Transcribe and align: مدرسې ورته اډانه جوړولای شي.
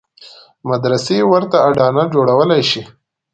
مدرسې 0.69 1.17
ورته 1.31 1.57
اډانه 1.67 2.03
جوړولای 2.13 2.61
شي. 2.69 2.81